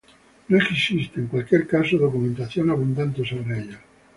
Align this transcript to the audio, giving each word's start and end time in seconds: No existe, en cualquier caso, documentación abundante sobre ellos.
No 0.47 0.57
existe, 0.57 1.19
en 1.19 1.27
cualquier 1.27 1.67
caso, 1.67 1.95
documentación 1.95 2.71
abundante 2.71 3.23
sobre 3.23 3.59
ellos. 3.65 3.79